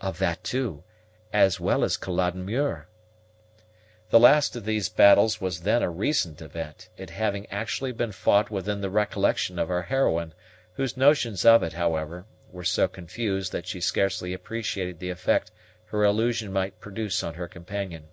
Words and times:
"Of 0.00 0.18
that 0.18 0.42
too, 0.42 0.82
as 1.32 1.60
well 1.60 1.84
as 1.84 1.94
of 1.94 2.00
Culloden 2.00 2.44
Muir." 2.44 2.88
The 4.10 4.18
last 4.18 4.56
of 4.56 4.64
these 4.64 4.88
battles 4.88 5.40
was 5.40 5.60
then 5.60 5.80
a 5.80 5.88
recent 5.88 6.42
event, 6.42 6.88
it 6.96 7.10
having 7.10 7.46
actually 7.52 7.92
been 7.92 8.10
fought 8.10 8.50
within 8.50 8.80
the 8.80 8.90
recollection 8.90 9.60
of 9.60 9.70
our 9.70 9.82
heroine, 9.82 10.34
whose 10.72 10.96
notions 10.96 11.44
of 11.44 11.62
it, 11.62 11.74
however, 11.74 12.26
were 12.50 12.64
so 12.64 12.88
confused 12.88 13.52
that 13.52 13.68
she 13.68 13.80
scarcely 13.80 14.32
appreciated 14.32 14.98
the 14.98 15.10
effect 15.10 15.52
her 15.84 16.02
allusion 16.02 16.52
might 16.52 16.80
produce 16.80 17.22
on 17.22 17.34
her 17.34 17.46
companion. 17.46 18.08